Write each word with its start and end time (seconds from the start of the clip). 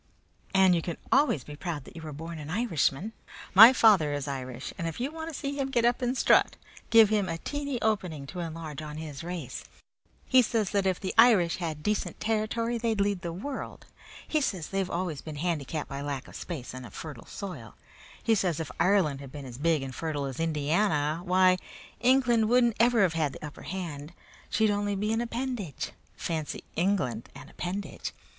"And 0.55 0.73
you 0.73 0.81
can 0.81 0.97
always 1.11 1.43
be 1.43 1.55
proud 1.55 1.83
that 1.83 1.95
you 1.95 2.01
are 2.07 2.11
born 2.11 2.39
an 2.39 2.49
Irishman. 2.49 3.13
My 3.53 3.71
father 3.71 4.13
is 4.13 4.27
Irish, 4.27 4.73
and 4.75 4.87
if 4.87 4.99
you 4.99 5.11
want 5.11 5.31
to 5.31 5.39
see 5.39 5.53
him 5.55 5.69
get 5.69 5.85
up 5.85 6.01
and 6.01 6.17
strut 6.17 6.55
give 6.89 7.09
him 7.09 7.29
a 7.29 7.37
teeny 7.37 7.79
opening 7.83 8.25
to 8.25 8.39
enlarge 8.39 8.81
on 8.81 8.97
his 8.97 9.23
race. 9.23 9.63
He 10.25 10.41
says 10.41 10.71
that 10.71 10.87
if 10.87 10.99
the 10.99 11.13
Irish 11.19 11.57
had 11.57 11.83
decent 11.83 12.19
territory 12.19 12.79
they'd 12.79 12.99
lead 12.99 13.21
the 13.21 13.31
world. 13.31 13.85
He 14.27 14.41
says 14.41 14.69
they've 14.69 14.89
always 14.89 15.21
been 15.21 15.35
handicapped 15.35 15.89
by 15.89 16.01
lack 16.01 16.27
of 16.27 16.35
space 16.35 16.73
and 16.73 16.83
of 16.83 16.95
fertile 16.95 17.27
soil. 17.27 17.75
He 18.23 18.33
says 18.33 18.59
if 18.59 18.71
Ireland 18.79 19.21
had 19.21 19.31
been 19.31 19.45
as 19.45 19.59
big 19.59 19.83
and 19.83 19.93
fertile 19.93 20.25
as 20.25 20.39
Indiana, 20.39 21.21
why, 21.23 21.59
England 21.99 22.49
wouldn't 22.49 22.77
ever 22.79 23.03
have 23.03 23.13
had 23.13 23.33
the 23.33 23.45
upper 23.45 23.61
hand. 23.61 24.13
She'd 24.49 24.71
only 24.71 24.95
be 24.95 25.13
an 25.13 25.21
appendage. 25.21 25.91
Fancy 26.17 26.63
England 26.75 27.29
an 27.35 27.49
appendage! 27.49 28.13